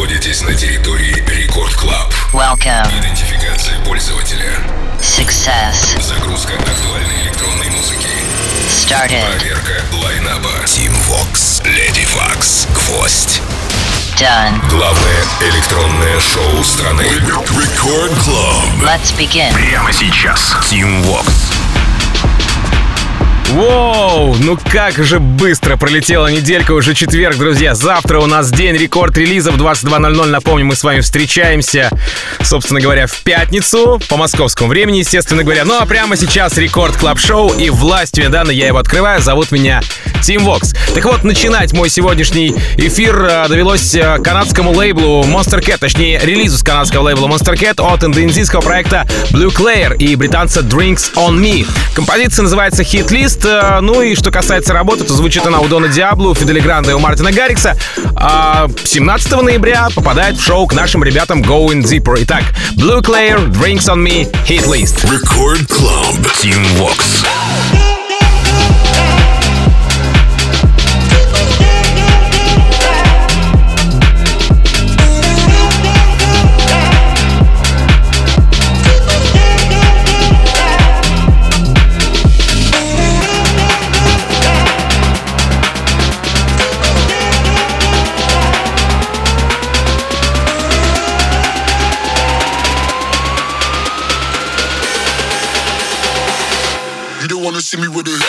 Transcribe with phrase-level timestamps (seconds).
[0.00, 2.10] находитесь на территории Record Club.
[2.32, 2.88] Welcome.
[2.98, 4.58] Идентификация пользователя.
[4.98, 6.00] Success.
[6.00, 8.08] Загрузка актуальной электронной музыки.
[8.66, 9.22] Started.
[9.38, 10.48] Проверка line-up а.
[10.64, 13.42] Tim Vox, Lady Waks, Гвоздь.
[14.16, 14.66] Done.
[14.70, 17.02] Главное электронное шоу страны.
[17.02, 18.82] Record Club.
[18.82, 19.52] Let's begin.
[19.52, 20.56] Прямо сейчас.
[20.70, 21.59] Tim Vox.
[23.52, 27.74] Воу, ну как же быстро пролетела неделька, уже четверг, друзья.
[27.74, 30.26] Завтра у нас день рекорд релизов 22.00.
[30.26, 31.90] Напомню, мы с вами встречаемся,
[32.42, 35.64] собственно говоря, в пятницу по московскому времени, естественно говоря.
[35.64, 39.20] Ну а прямо сейчас рекорд клаб шоу и властью недавно я его открываю.
[39.20, 39.82] Зовут меня
[40.22, 40.72] Тим Вокс.
[40.94, 46.58] Так вот, начинать мой сегодняшний эфир э, довелось э, канадскому лейблу Monster Cat, точнее релизу
[46.58, 51.66] с канадского лейбла Monster Cat от индонезийского проекта Blue Claire и британца Drinks on Me.
[51.94, 53.39] Композиция называется Hit List.
[53.44, 56.90] Э, Ну и что касается работы, то звучит она у Дона Диабло, у Фидели Гранда
[56.90, 57.76] и у Мартина Гаррикса.
[58.16, 62.16] А 17 ноября попадает в шоу к нашим ребятам Going Deeper.
[62.20, 62.44] Итак,
[62.76, 65.10] Blue Claire, Drinks on Me, Hit List.
[65.10, 66.26] Рекорд Club.
[66.42, 67.89] Team Vox.
[97.60, 98.19] See me with it.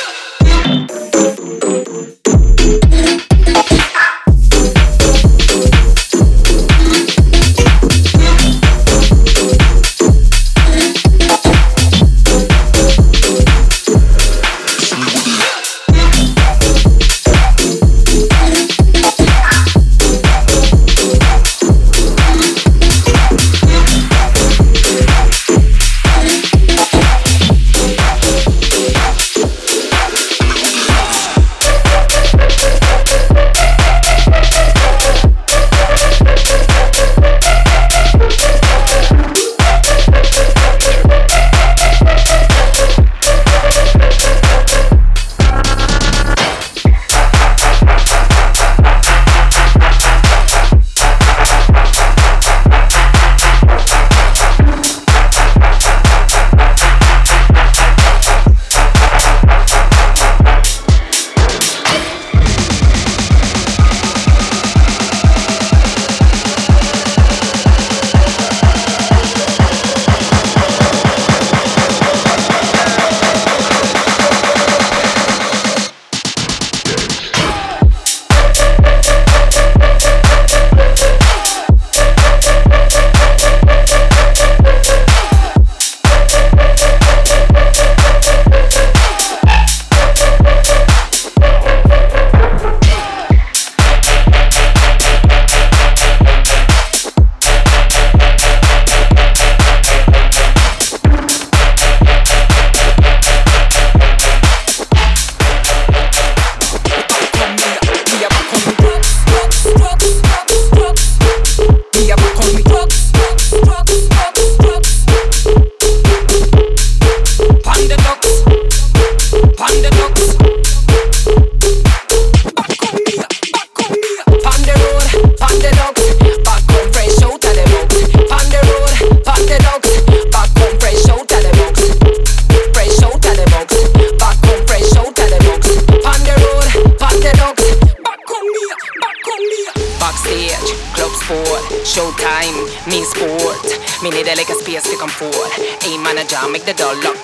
[146.14, 147.24] Manager, make the door lock.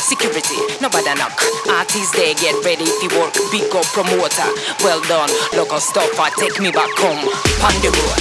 [0.00, 1.36] Security, nobody knock.
[1.68, 3.36] Artists, they get ready to work.
[3.52, 4.48] Big up promoter,
[4.80, 5.28] well done.
[5.52, 7.20] Local stopper, take me back home.
[7.84, 8.20] The road,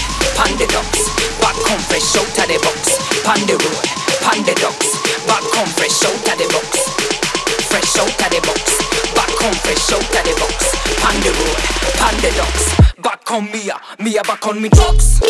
[0.59, 1.07] the docks.
[1.39, 2.99] Back home, fresh out of the box.
[3.47, 3.87] The road,
[4.43, 4.89] the docks.
[5.23, 6.91] Back home, fresh out of the box.
[7.71, 8.63] Fresh out of the box.
[9.15, 10.59] Back home, fresh out of the box.
[11.23, 11.59] The road,
[12.19, 12.65] the docks.
[12.99, 15.21] Back on Mia, Mia back on me drugs.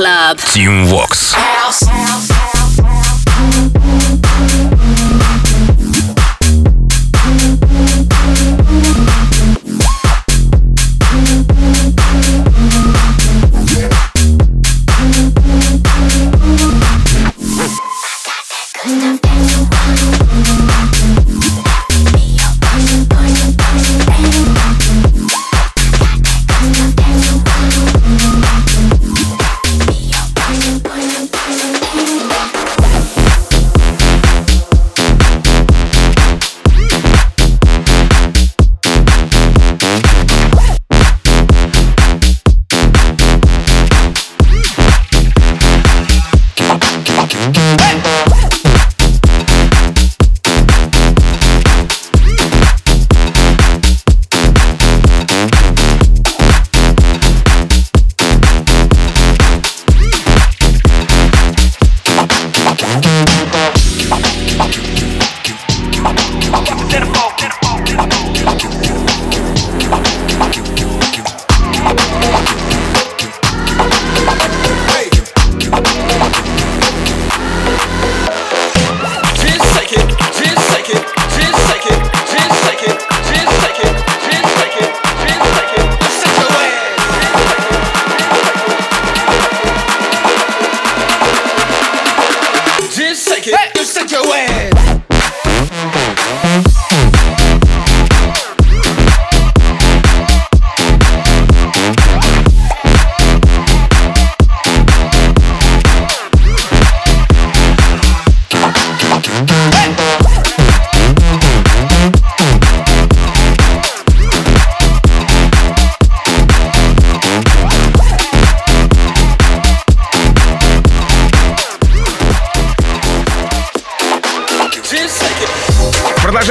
[0.00, 0.38] Club.
[0.38, 1.19] Team Vox.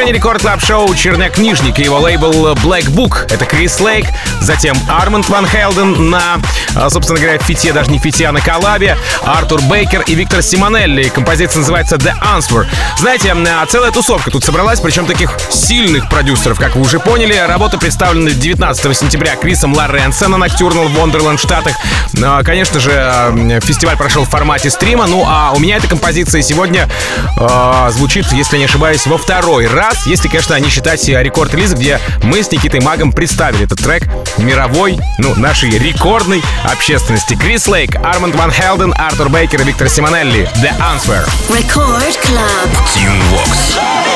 [0.09, 3.31] Продолжение Record Club шоу Черняк Нижник и его лейбл Black Book.
[3.31, 4.07] Это Крис Лейк,
[4.41, 6.39] затем Арманд Ван Хелден на,
[6.75, 11.09] а, собственно говоря, фите, даже не фите, а на коллабе, Артур Бейкер и Виктор Симонелли.
[11.09, 12.65] Композиция называется The Answer.
[12.97, 17.35] Знаете, а, целая тусовка тут собралась, причем таких сильных продюсеров, как вы уже поняли.
[17.47, 21.75] Работа представлена 19 сентября Крисом Лоренсо на Nocturnal Wonderland Штатах.
[22.23, 25.05] А, Конечно же, фестиваль прошел в формате стрима.
[25.05, 26.89] Ну, а у меня эта композиция сегодня
[27.37, 32.43] а, звучит, если не ошибаюсь, во второй раз, если, конечно, не считать рекорд-релиз, где мы
[32.43, 34.03] с Никитой Магом представили этот трек
[34.37, 37.35] мировой, ну, нашей рекордной общественности.
[37.35, 40.49] Крис Лейк, Арманд Ван Хелден, Артур Бейкер и Виктор Симонелли.
[40.61, 41.25] The Answer.
[41.49, 42.69] Record Club.
[42.93, 44.08] Team Vox.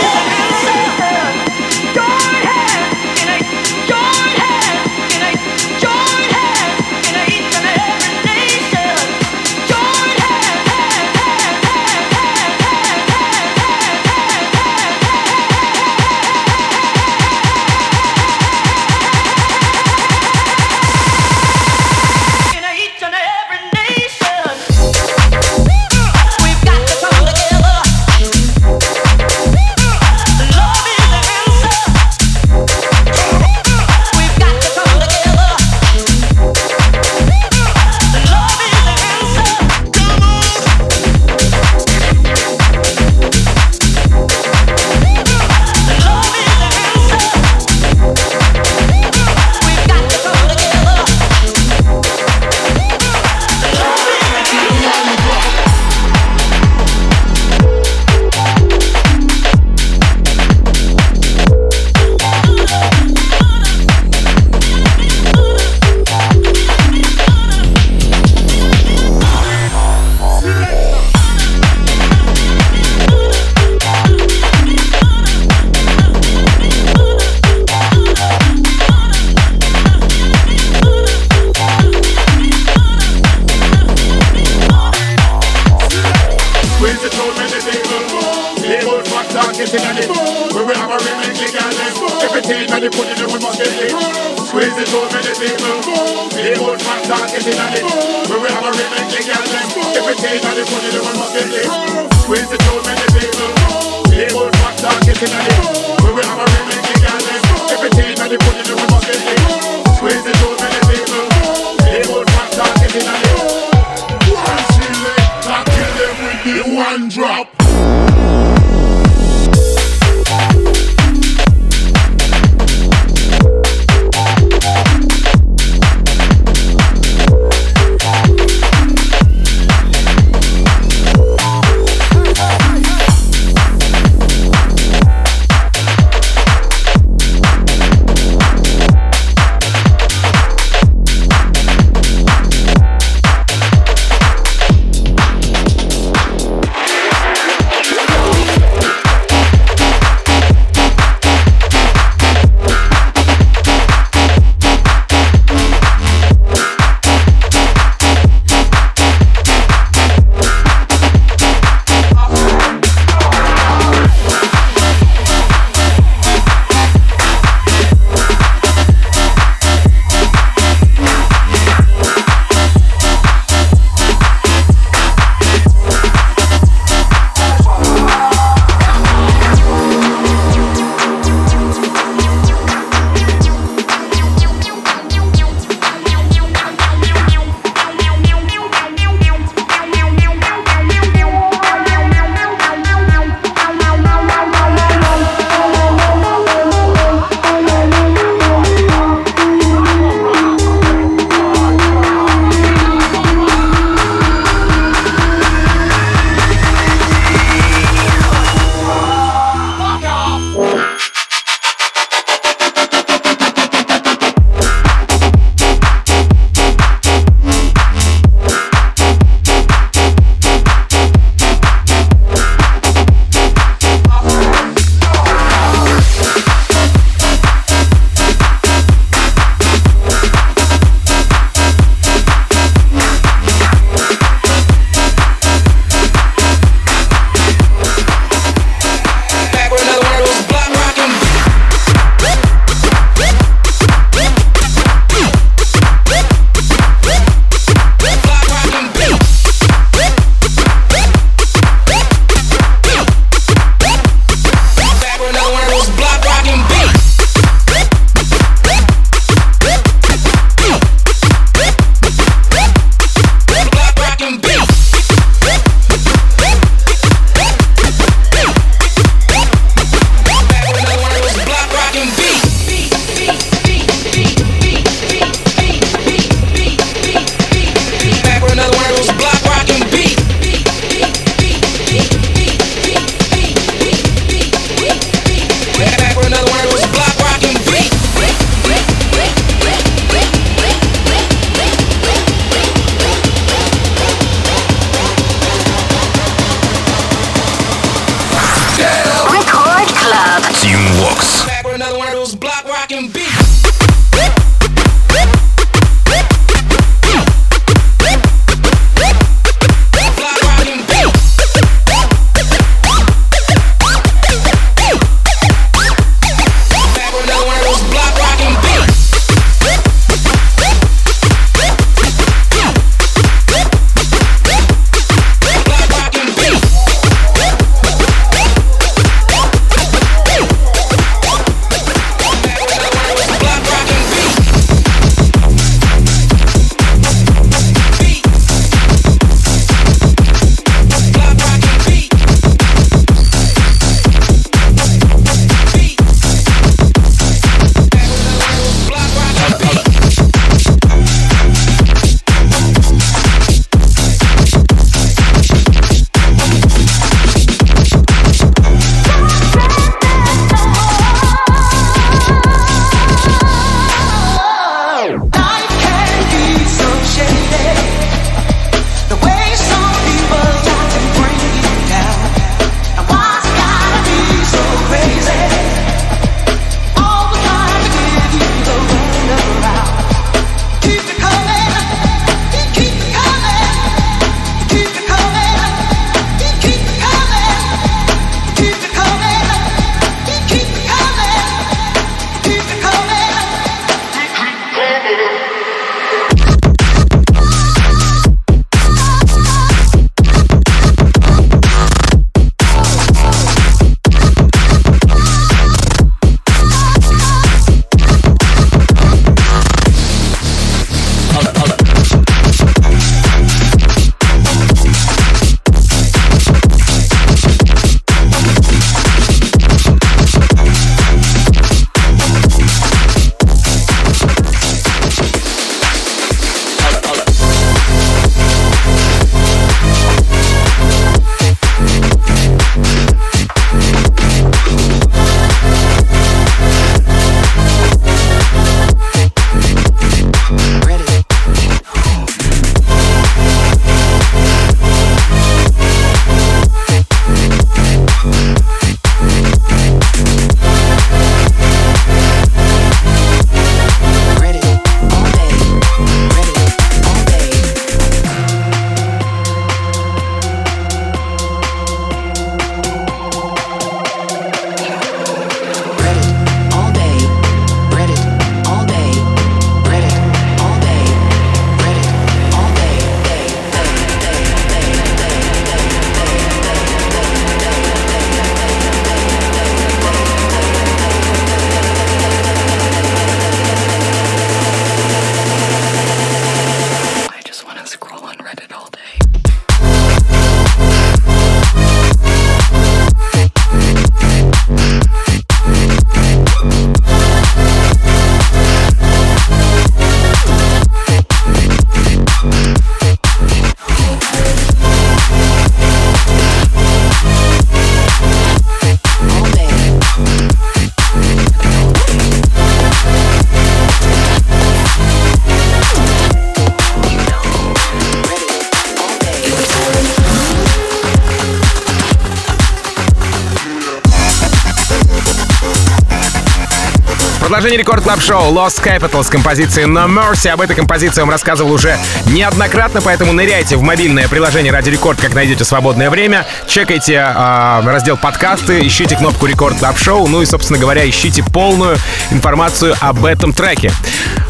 [527.53, 530.49] Продолжение Record Club шоу Lost Capital с композицией No Mercy.
[530.49, 535.21] Об этой композиции я вам рассказывал уже неоднократно, поэтому ныряйте в мобильное приложение Radio Record,
[535.21, 536.47] как найдете свободное время.
[536.67, 540.27] Чекайте э, раздел подкасты, ищите кнопку Record Club Шоу.
[540.27, 541.95] Ну и, собственно говоря, ищите полную
[542.31, 543.91] информацию об этом треке.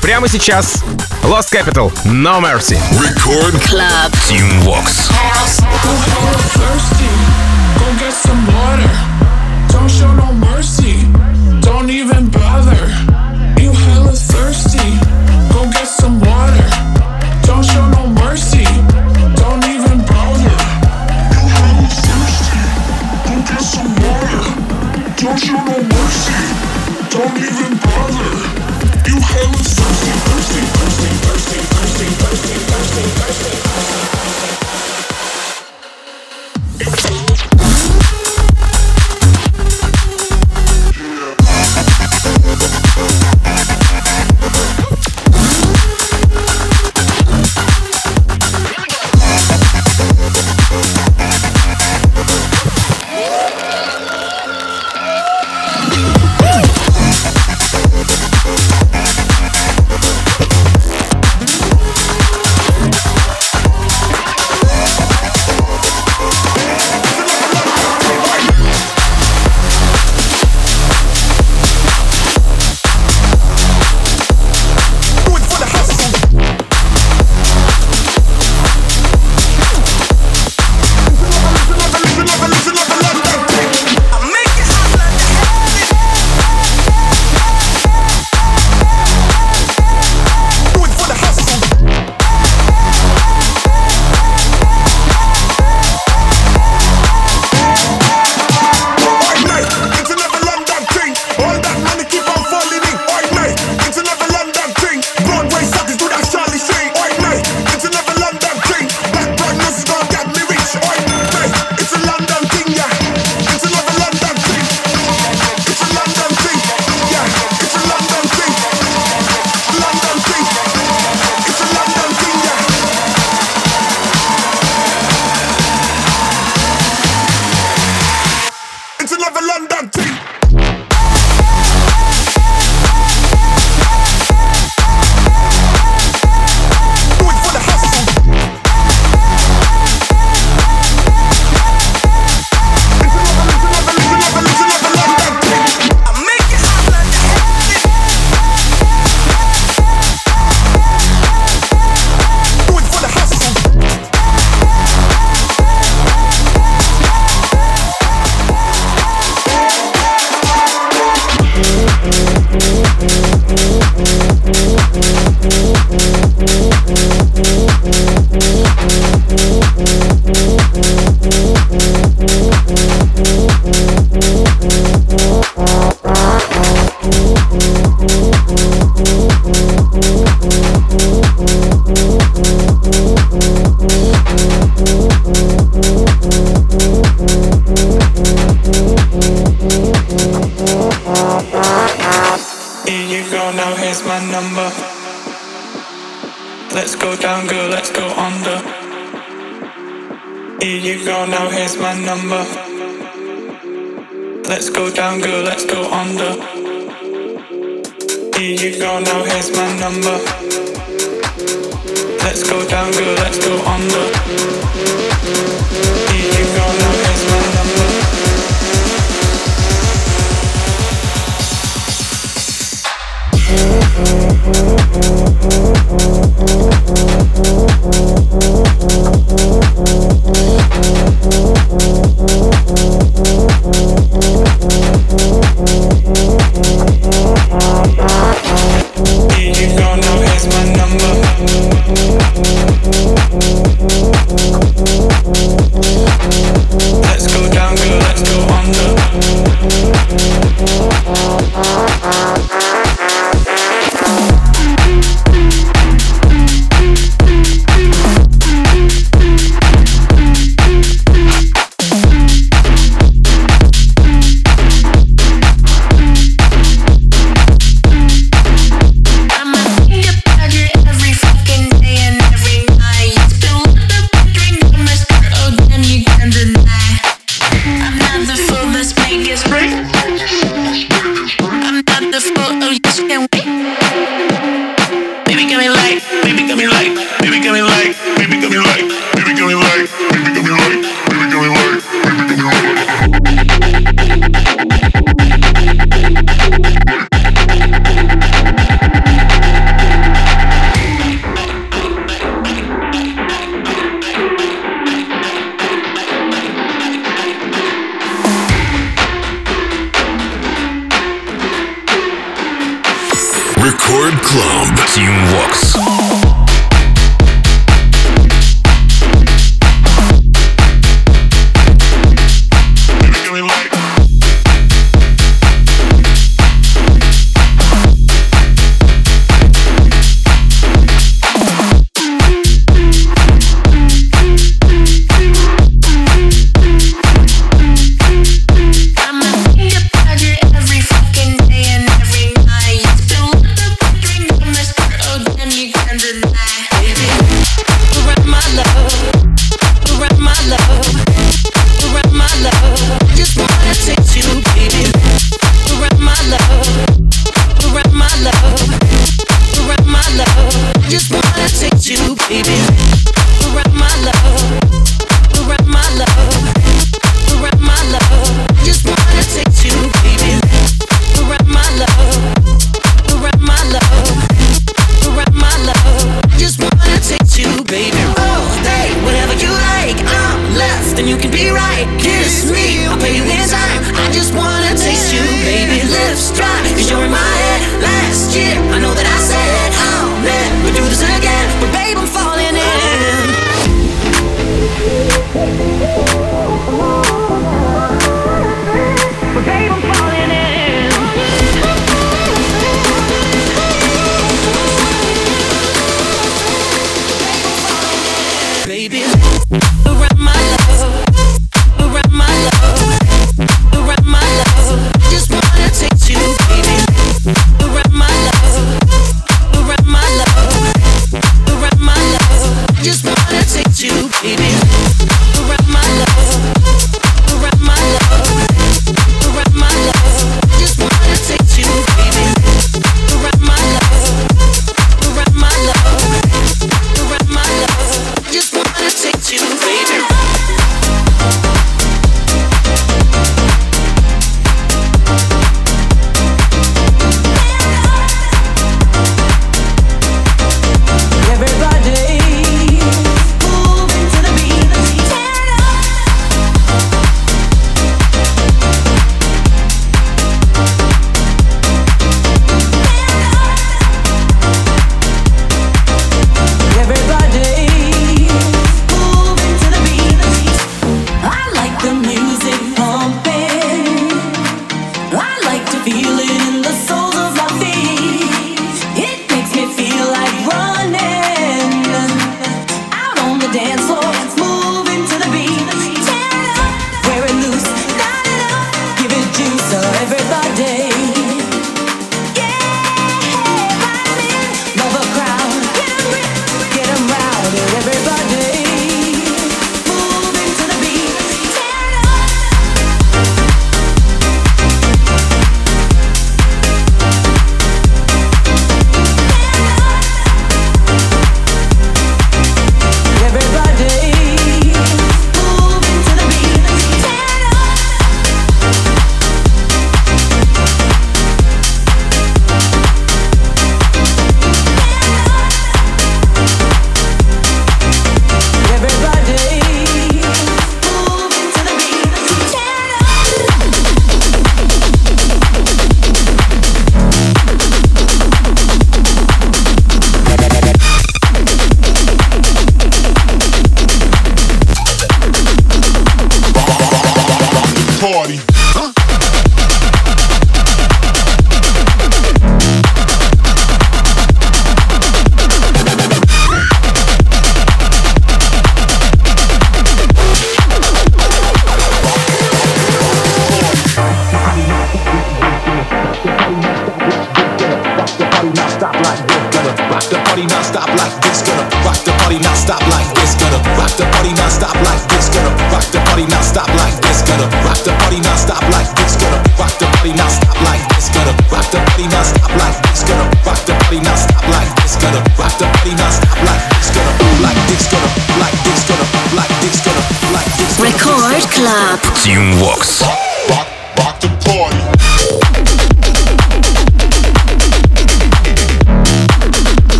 [0.00, 0.84] Прямо сейчас
[1.24, 2.78] Lost Capital, No Mercy.
[2.92, 5.10] Record Club Tim Vox.
[6.54, 7.10] Thirsty,
[7.76, 9.13] go get some water.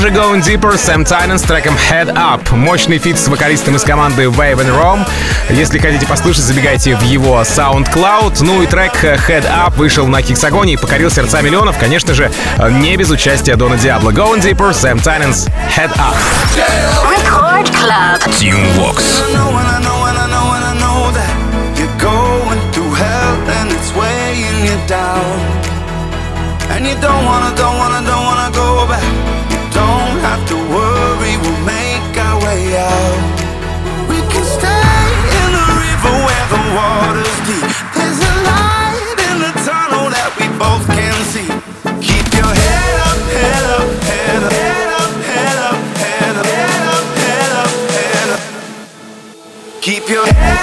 [0.00, 2.56] уже Going Deeper, Sam Tinnesz с треком Head Up.
[2.56, 5.06] Мощный фит с вокалистом из команды Wave and Rome.
[5.50, 8.38] Если хотите послушать, забегайте в его SoundCloud.
[8.40, 12.32] Ну и трек Head Up вышел на Hexagon е и покорил сердца миллионов, конечно же,
[12.70, 14.10] не без участия Дона Диабло.
[14.10, 16.16] Going Deeper, Sam Tinnesz Head Up.
[17.10, 18.24] Record Club.
[18.38, 19.99] Tim Vox.
[50.10, 50.59] your head.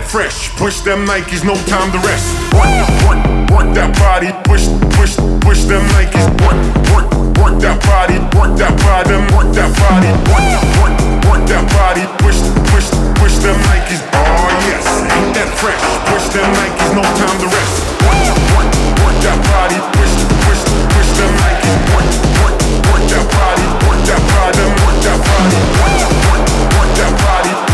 [0.00, 0.50] that fresh.
[0.56, 2.26] Push them Nikes, no time to rest.
[2.56, 2.72] Work,
[3.04, 3.20] work,
[3.52, 4.32] work that body.
[4.48, 6.24] Push, push, push them Nikes.
[6.44, 6.56] Work,
[6.92, 7.08] work,
[7.40, 8.16] work that body.
[8.36, 9.16] Work that body.
[9.36, 10.10] Work that body.
[10.32, 10.46] Work,
[10.80, 10.94] work,
[11.28, 12.04] work that body.
[12.22, 12.40] Push,
[12.72, 12.88] push,
[13.20, 14.00] push them Nikes.
[14.14, 15.82] Oh yes, ain't that fresh?
[16.08, 17.74] Push them Nikes, no time to rest.
[18.04, 18.24] Work,
[18.56, 18.70] work,
[19.04, 19.78] work that body.
[19.96, 20.14] Push,
[20.48, 20.62] push,
[20.96, 21.72] push them Nikes.
[21.92, 22.08] Work,
[22.40, 22.56] work,
[22.88, 23.66] work that body.
[23.84, 24.64] Work that body.
[24.80, 25.58] Work that body.
[25.80, 25.98] Work,
[26.30, 26.44] work,
[26.78, 27.69] work that body.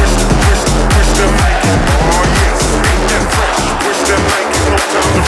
[1.68, 3.60] Oh yes, ain't that fresh?
[3.86, 5.25] Wish that Nike no time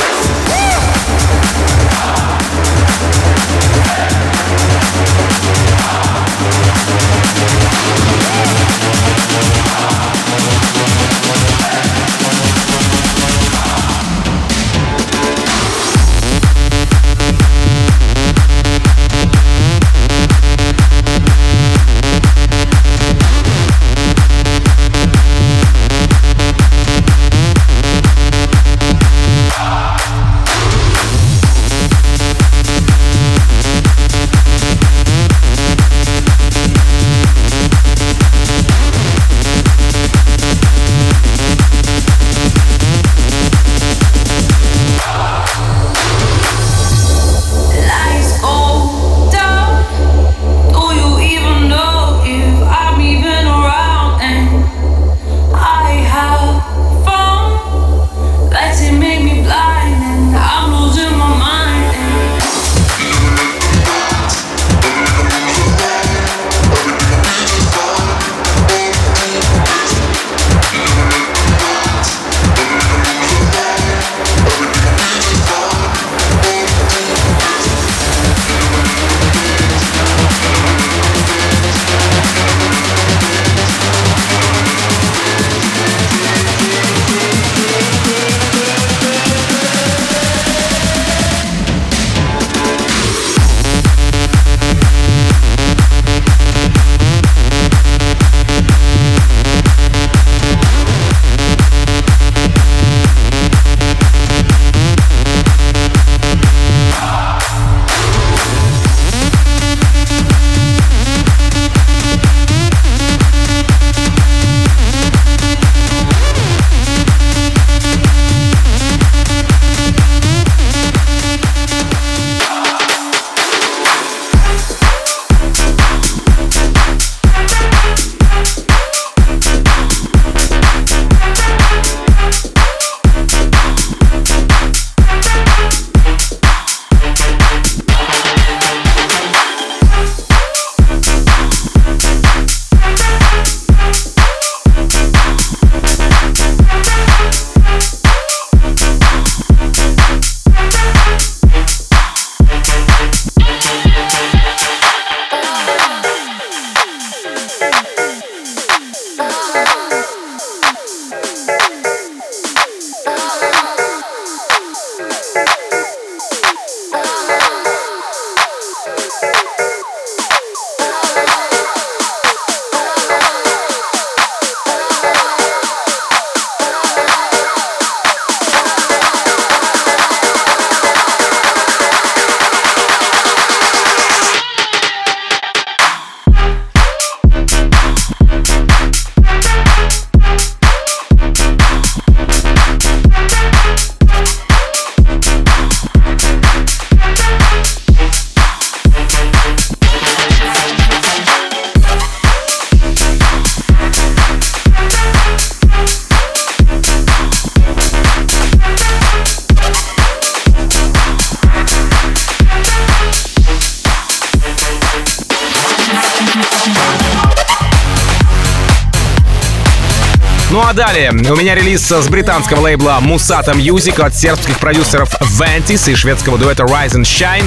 [220.93, 226.39] далее у меня релиз с британского лейбла Musata Music от сербских продюсеров Ventis и шведского
[226.39, 227.45] дуэта Rise and Shine.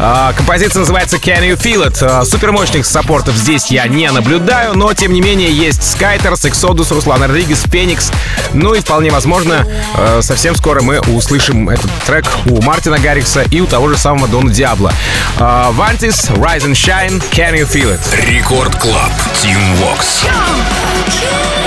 [0.00, 1.98] А, композиция называется Can You Feel It?
[2.02, 6.92] А, супермощных support ов здесь я не наблюдаю, но тем не менее есть Skyters, Exodus,
[6.92, 8.10] Руслан Родригес, Феникс.
[8.54, 9.64] Ну и вполне возможно,
[9.94, 14.26] а, совсем скоро мы услышим этот трек у Мартина Гаррикса и у того же самого
[14.26, 14.92] Дона Диабло.
[15.38, 18.26] Ventis, Rise and Shine, Can You Feel It?
[18.26, 19.12] Record Club.
[19.42, 20.26] Team Vox.
[20.26, 21.59] А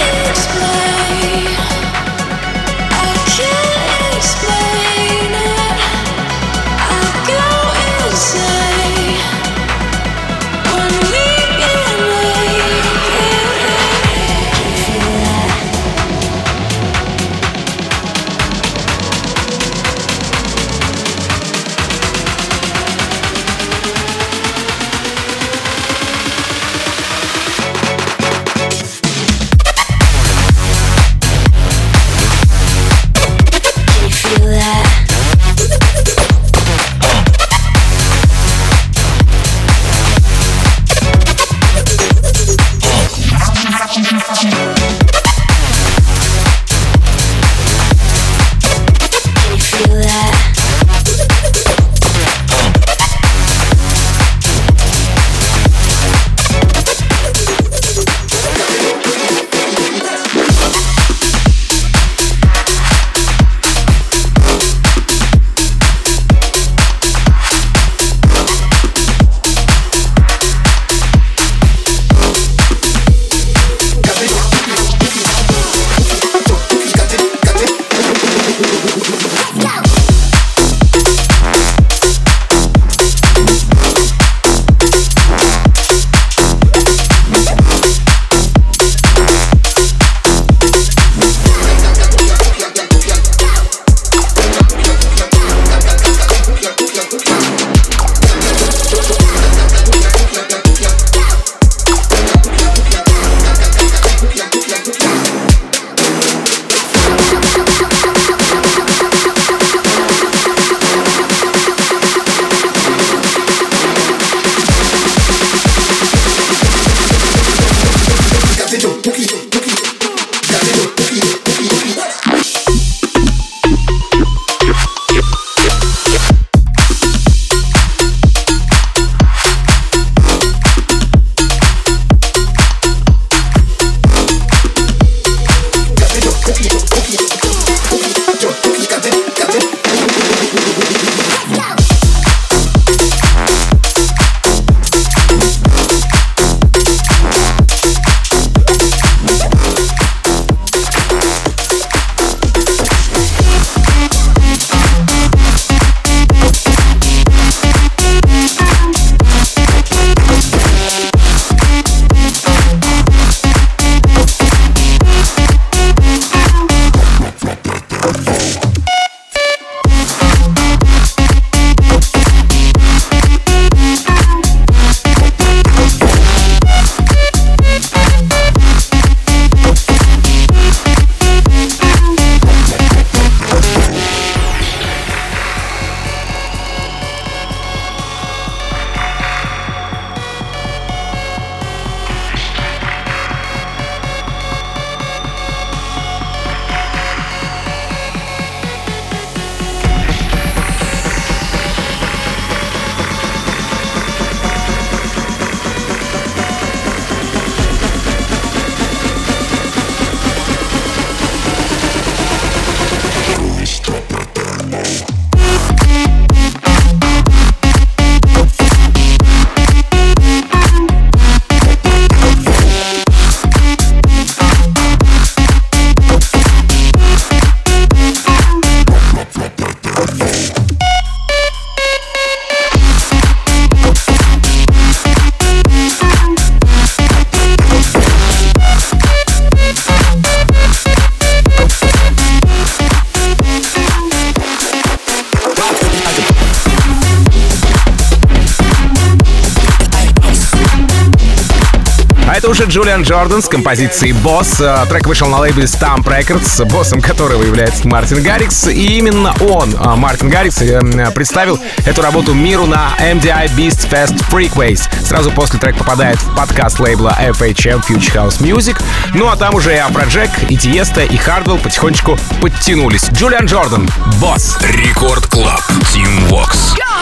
[252.73, 254.59] Джулиан Джордан с композицией «Boss».
[254.59, 258.67] Э, Трек вышел на лейбле STMPD Records, боссом которого является Мартин Гаррикс.
[258.67, 264.89] И именно он, э, Мартин Гаррикс, э, представил эту работу миру на MDLBeast Fest Freqways.
[265.05, 268.81] Сразу после трек попадает в подкаст лейбла FHM Future House Music.
[269.13, 273.07] Ну а там уже и Afrojack, и Tiësto, и Хардвелл потихонечку подтянулись.
[273.11, 273.87] Джулиан Джордан,
[274.19, 274.57] «Boss».
[274.61, 275.61] Record Club.
[275.93, 276.73] Tim Vox.
[276.75, 276.92] Smash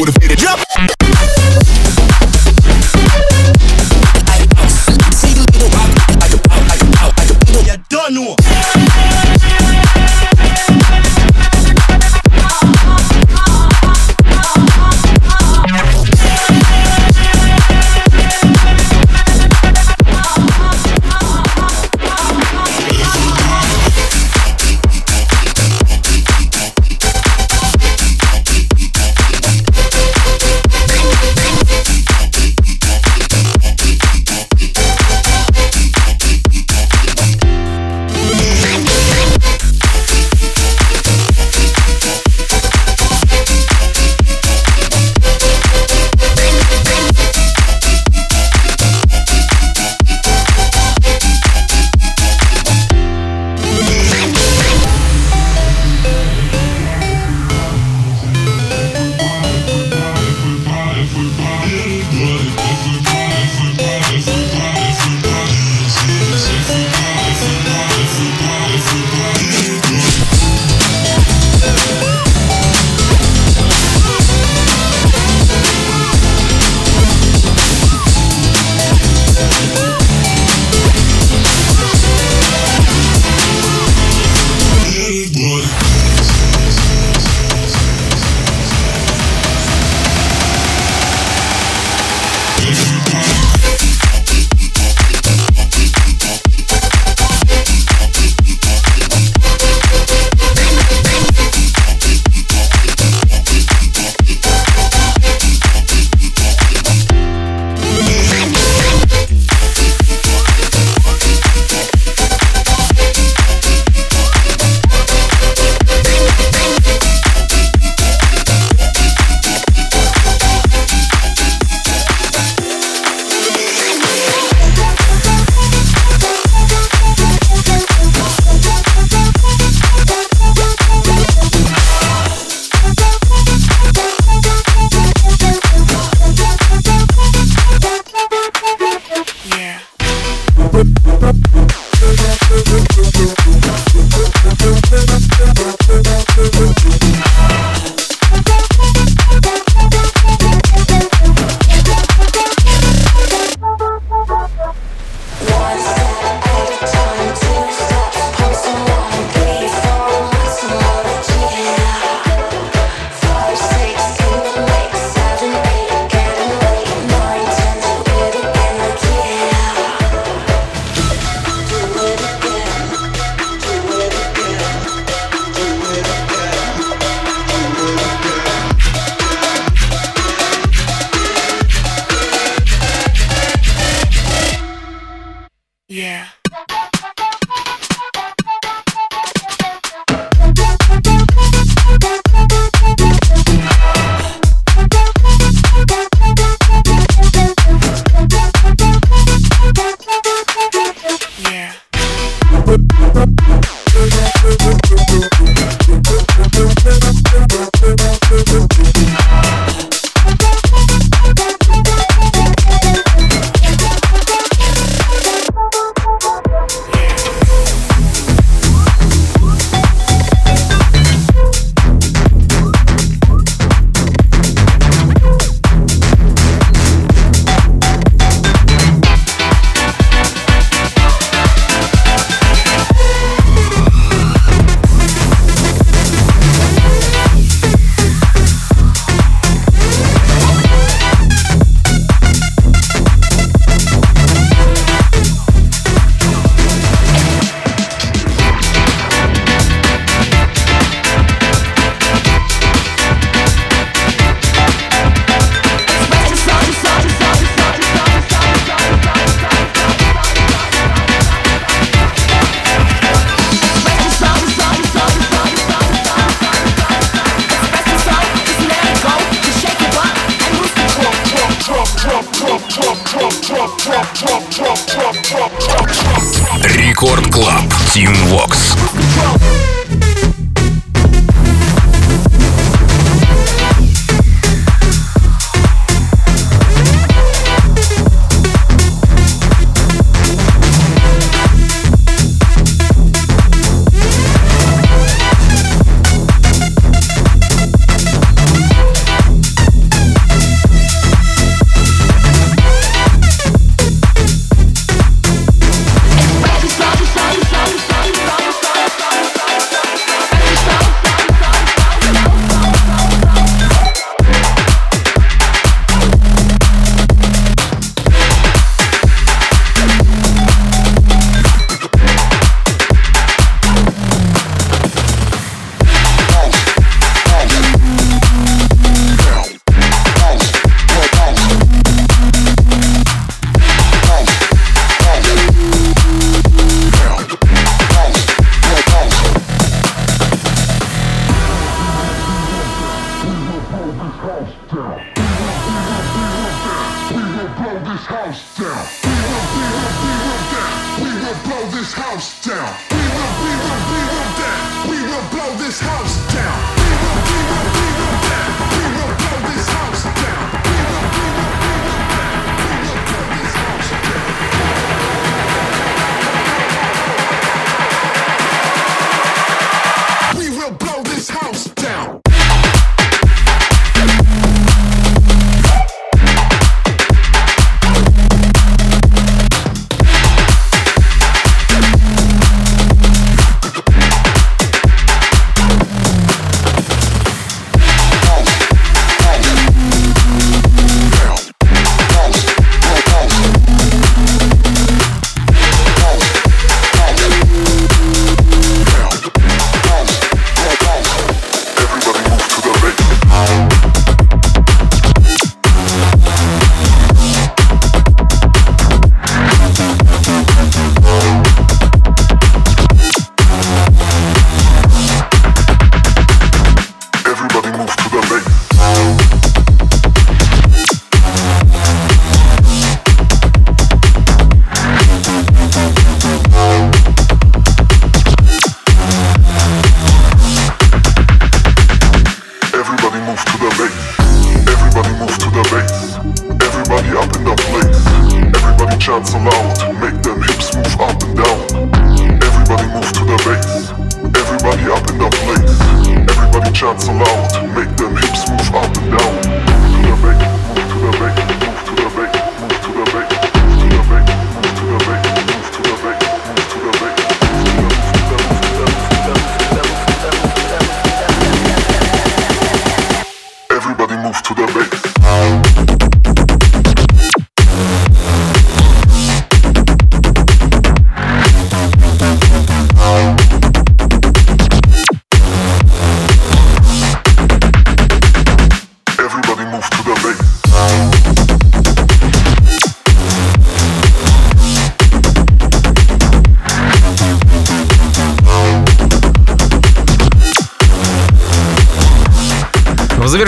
[0.00, 0.38] motivated.
[0.38, 1.19] Jump.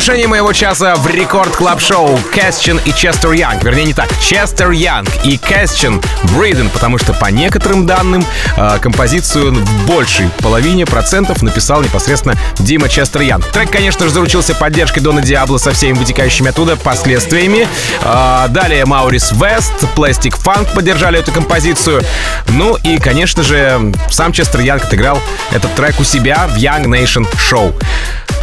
[0.03, 3.63] Завершении моего часа в Record Club шоу Кэстчин и Честер Янг.
[3.63, 4.09] Вернее, не так.
[4.21, 6.03] Честер Янг и Кэстчин
[6.37, 8.25] Breathing, потому что по некоторым данным
[8.57, 13.47] э, композицию в большей половине процентов написал непосредственно Дима Честер Янг.
[13.53, 17.69] Трек, конечно же, заручился поддержкой Дона Диабло со всеми вытекающими оттуда последствиями.
[18.03, 22.03] Э, далее Маурис Вест, Plastic Funk поддержали эту композицию.
[22.49, 25.21] Ну и, конечно же, сам Честер Янг отыграл
[25.53, 27.73] этот трек у себя в Young Nation Show.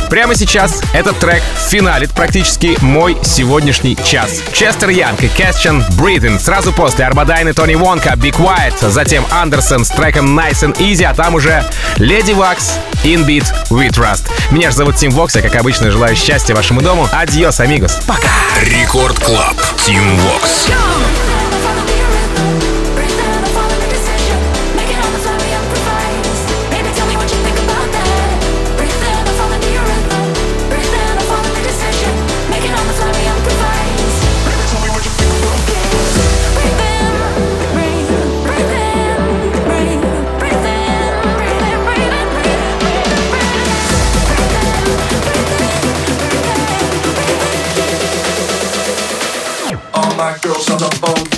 [0.10, 4.42] Прямо сейчас этот трек финалит практически мой сегодняшний час.
[4.54, 6.40] Честер Янг и Кэстчен Breathing.
[6.40, 8.90] Сразу после Арбадайн Тони Вонка Be Quiet.
[8.90, 11.64] Затем Андерсон с треком Nice and Easy, а там уже
[11.98, 14.30] Lady Waks In Beat We Trust.
[14.52, 17.08] Меня же зовут Тим Вокс, я, как обычно, желаю счастья вашему дому.
[17.12, 18.00] Adiós, amigos.
[18.08, 18.30] Пока.
[18.64, 19.56] Record Club.
[19.86, 20.68] Тим Вокс.
[20.70, 21.39] All
[50.68, 51.29] on the phone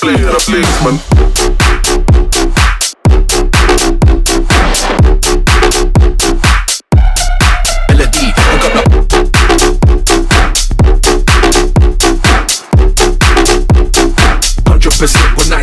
[0.00, 1.29] Play it, play it, man.
[15.00, 15.59] opposite when I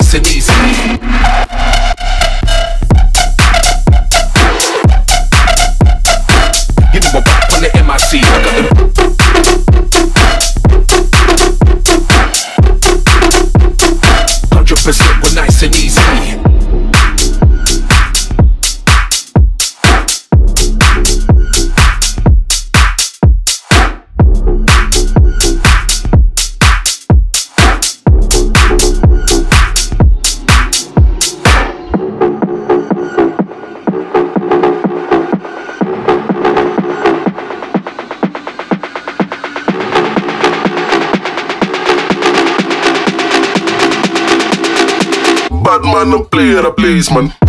[46.88, 47.47] blaze, man.